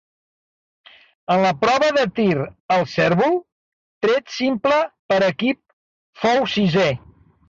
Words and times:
En 1.33 1.41
la 1.41 1.49
prova 1.63 1.89
de 1.97 2.05
tir 2.19 2.39
al 2.75 2.85
cérvol, 2.93 3.35
tret 4.05 4.31
simple 4.37 4.79
per 5.13 5.19
equips 5.29 6.23
fou 6.25 6.41
sisè. 6.55 6.87